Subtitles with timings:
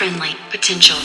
[0.00, 0.96] friendly potential.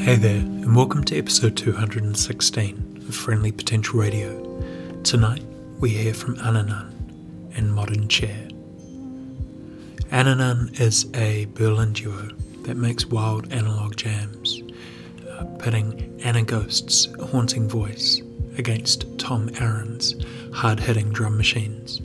[0.00, 4.44] Hey there, and welcome to episode 216 of Friendly Potential Radio.
[5.04, 5.44] Tonight,
[5.78, 6.97] we hear from Ananan
[7.58, 8.48] and Modern Chair.
[10.10, 12.30] Ananan is a Berlin duo
[12.62, 14.62] that makes wild analog jams,
[15.28, 18.22] uh, pitting Anna Ghost's haunting voice
[18.56, 20.14] against Tom Aaron's
[20.54, 22.00] hard hitting drum machines.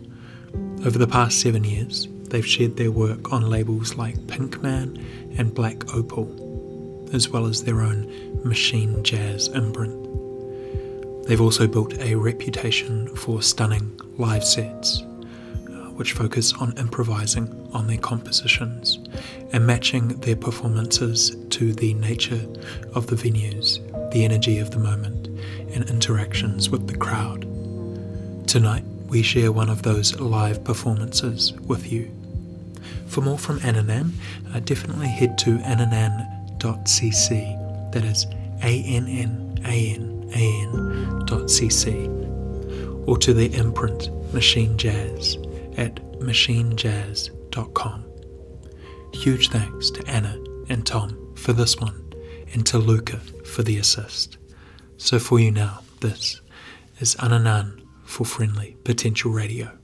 [0.86, 5.94] Over the past seven years, they've shared their work on labels like Pinkman and Black
[5.94, 6.28] Opal
[7.14, 10.00] as well as their own machine jazz imprint.
[11.28, 15.04] They've also built a reputation for stunning live sets,
[15.96, 19.00] which focus on improvising on their compositions
[19.52, 22.46] and matching their performances to the nature
[22.94, 23.80] of the venues,
[24.12, 25.28] the energy of the moment,
[25.74, 27.42] and interactions with the crowd.
[28.48, 32.12] Tonight, we share one of those live performances with you.
[33.08, 34.12] For more from Ananan,
[34.54, 37.92] uh, definitely head to ananan.com annan.cc.
[37.92, 38.26] That is
[38.64, 42.10] A N N A N A N dot cc.
[43.08, 45.38] Or to the imprint Machine Jazz
[45.78, 48.06] at machinejazz.com.
[49.14, 52.14] Huge thanks to Anna and Tom for this one,
[52.54, 54.38] and to Luca for the assist.
[54.98, 56.42] So for you now, this
[57.00, 59.78] is Ananan for Friendly Potential Radio.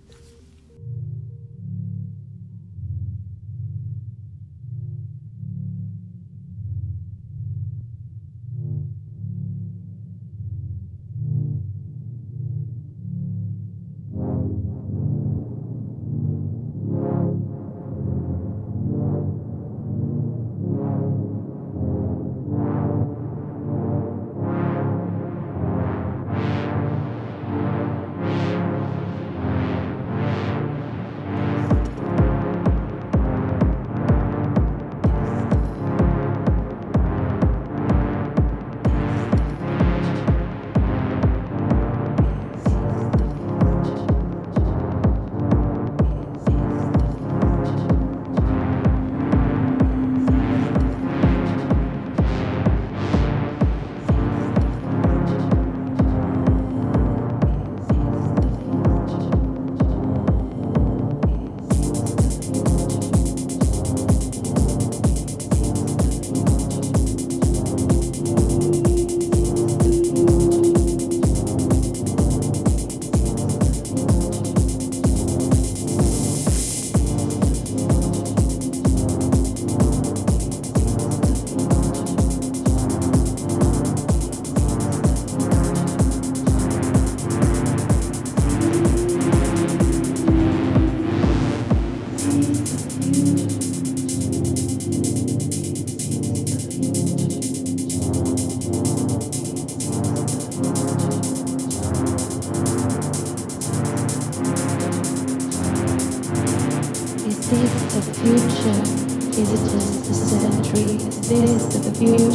[111.50, 112.30] is to the future.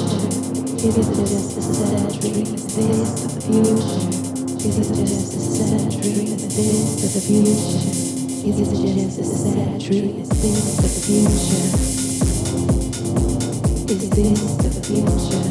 [0.77, 2.43] Jesus, it is this century.
[2.43, 4.15] This the future.
[4.67, 6.35] Is it is this century.
[6.35, 7.95] This the future.
[8.45, 9.15] Is this the future.
[13.93, 14.31] Is this
[14.63, 15.45] the future?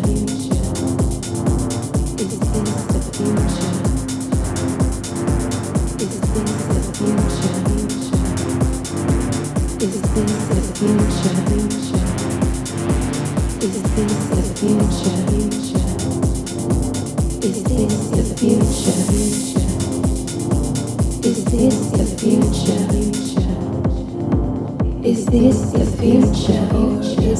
[2.19, 3.72] Is this the future?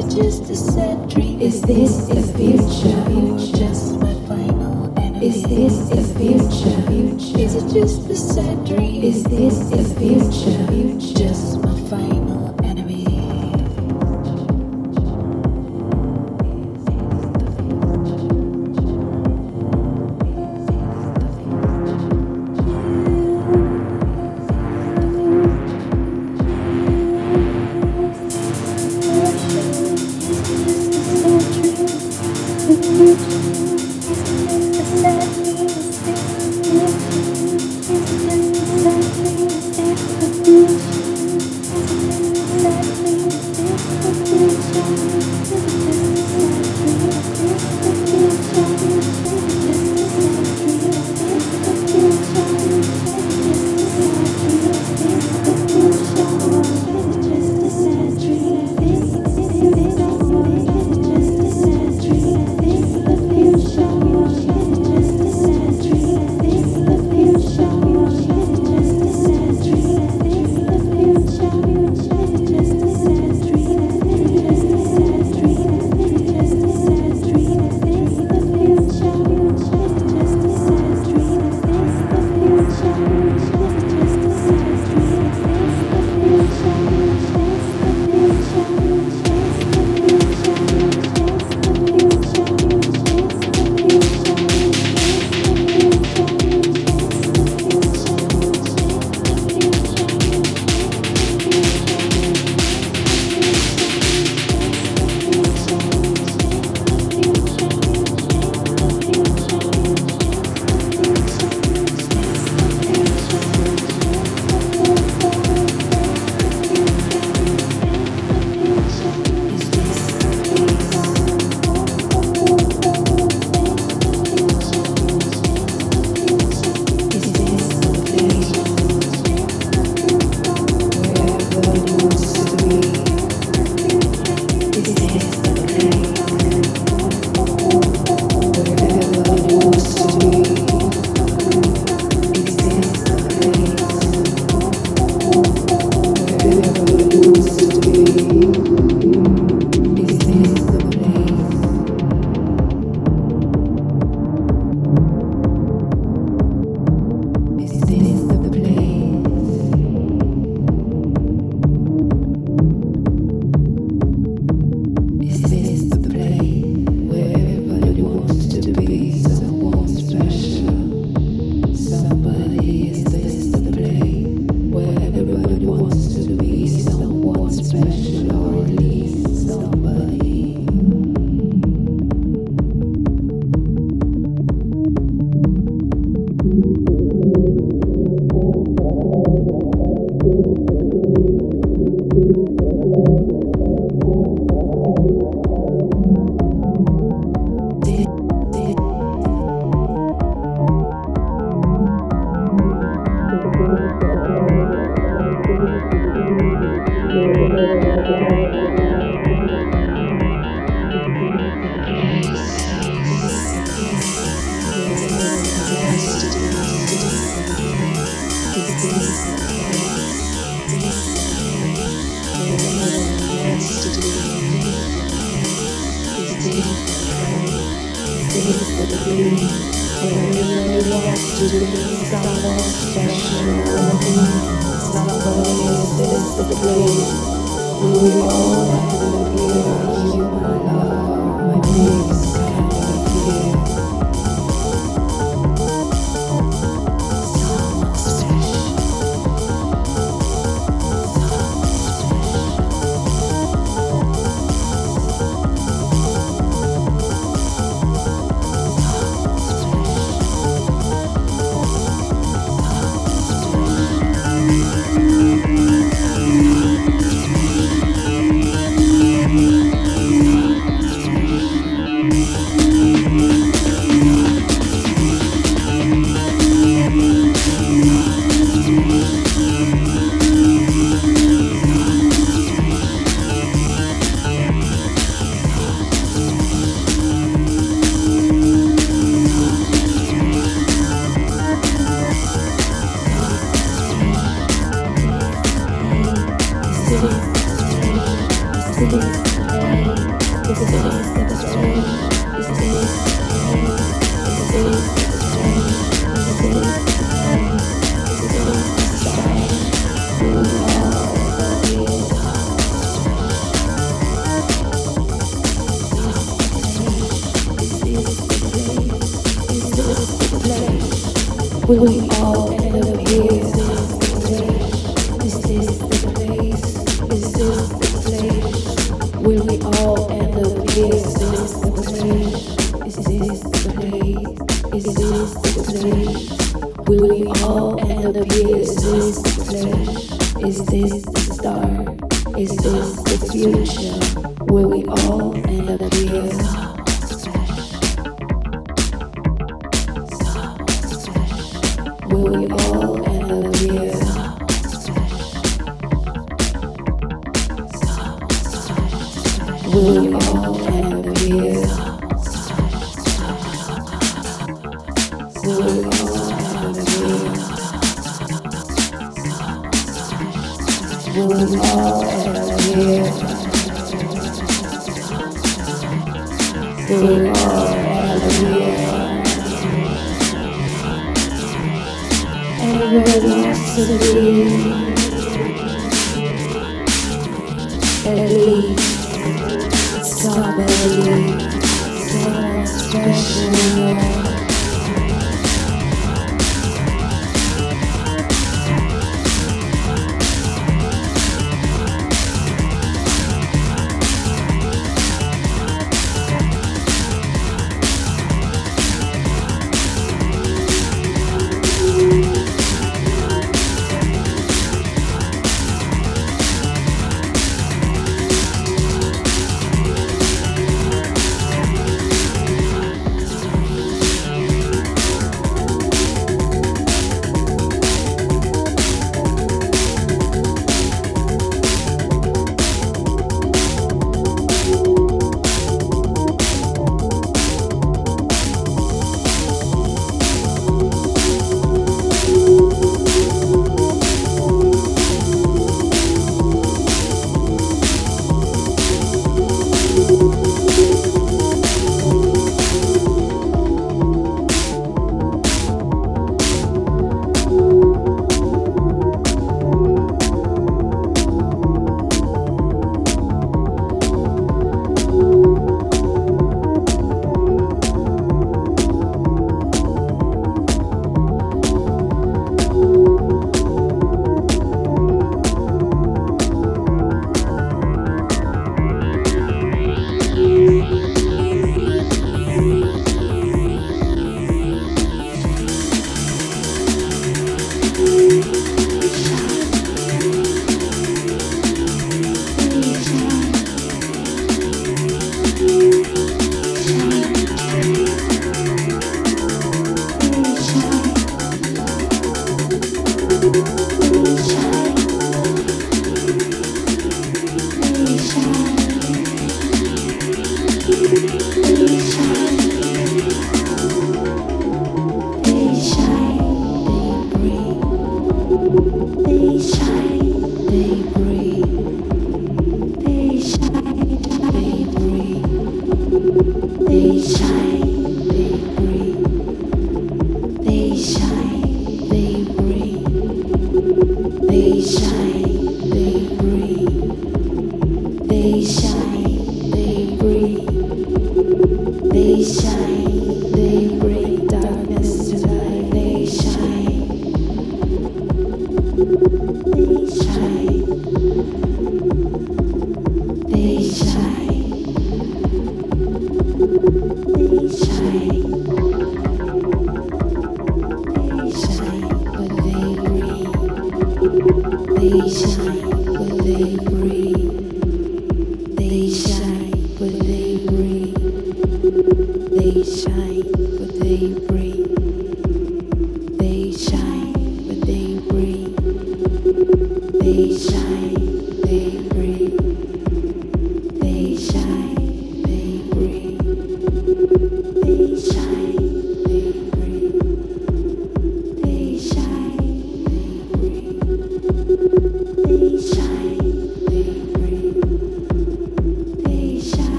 [0.00, 0.12] Thank
[2.84, 2.97] you.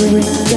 [0.00, 0.48] Never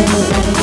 [0.00, 0.59] ever I'll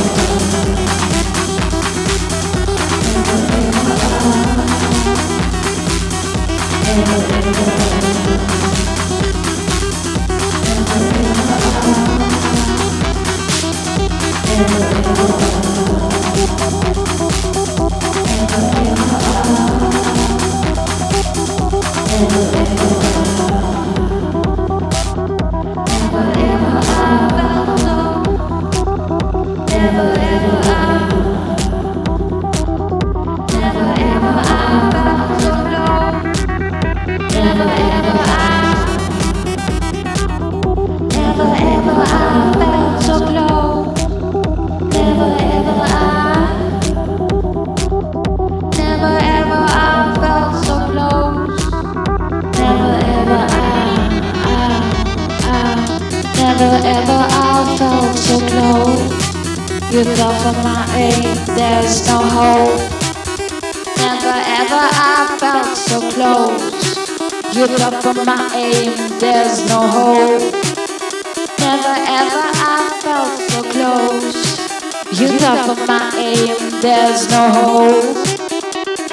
[76.88, 78.16] there's no hope.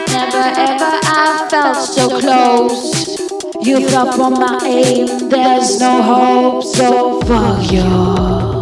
[0.09, 3.19] Never ever I felt so close.
[3.67, 8.54] You fell from my aim, there's no hope, so fuck you.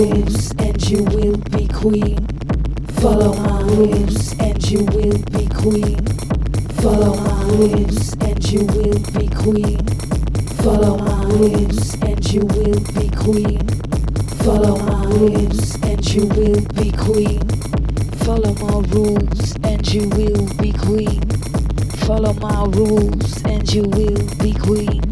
[0.00, 2.24] and you will be queen.
[3.00, 5.98] Follow my rules and you will be queen.
[6.78, 9.84] Follow my rules and you will be queen.
[10.62, 13.66] Follow my rules and you will be queen.
[14.46, 17.48] Follow my rules and you will be queen.
[18.22, 21.20] Follow my rules and you will be queen.
[22.06, 25.02] Follow my rules and you will be queen.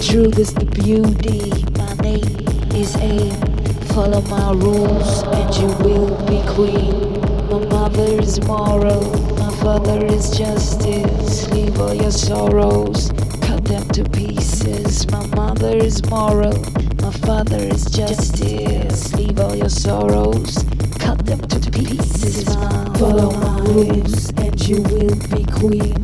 [0.00, 3.53] Truth is the beauty, my name is Aim.
[3.94, 7.12] Follow my rules and you will be queen.
[7.48, 9.04] My mother is moral,
[9.38, 11.48] my father is justice.
[11.52, 15.08] Leave all your sorrows, cut them to pieces.
[15.12, 16.58] My mother is moral,
[17.02, 19.14] my father is justice.
[19.14, 20.64] Leave all your sorrows,
[20.98, 22.46] cut them to pieces.
[22.56, 26.02] My follow my rules and you will be queen.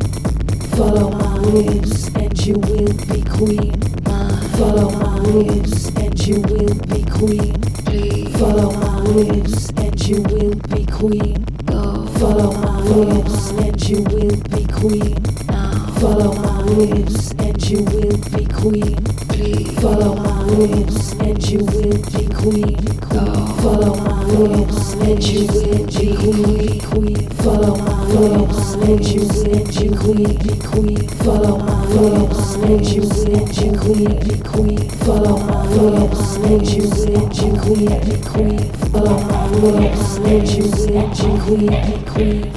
[0.77, 3.81] Follow my rules and you will be queen.
[4.55, 7.70] Follow my rules and you will be queen.
[7.91, 11.43] Follow my whims and you will be queen.
[11.65, 12.05] Go.
[12.19, 15.21] Follow my whims and you will be queen.
[15.99, 19.20] Follow my whims and you will be queen.
[19.41, 22.77] Follow my lips and you will be queen.
[23.61, 27.29] Follow my lips and you will be queen.
[27.41, 29.21] Follow my lips and you
[30.05, 31.07] will be queen.
[31.23, 34.79] Follow my lips and you will be queen.
[35.01, 36.67] Follow my lips and
[37.41, 38.59] you will be queen.
[38.91, 41.65] Follow my lips and you will be queen.
[41.71, 42.51] Be queen.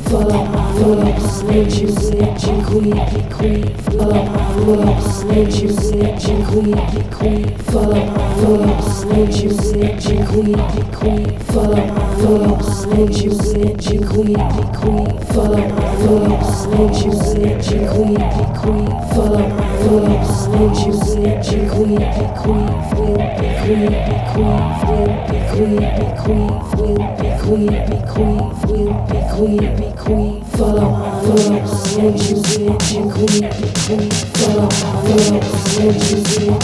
[3.95, 8.07] Follow my lips and you will be queen queen, queen, follow,
[8.41, 11.87] follow, snitch you, snitch you, queen, Be queen, follow,
[12.21, 15.69] follow, snitch you, snitch you, queen, Be queen, follow,
[16.03, 19.47] follow, snitch you, snitch you, queen, Be queen, follow,
[19.85, 22.05] follow, snitch you, snitch you, queen,
[22.43, 27.99] queen, will be queen, be queen, will be queen, be queen, will be queen, be
[28.13, 30.91] queen, will be queen, be queen, follow,
[31.23, 33.45] follow, snitch you, snitch you, queen,
[33.87, 36.64] queen, follow, follow, snitch you, snitch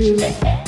[0.00, 0.59] cut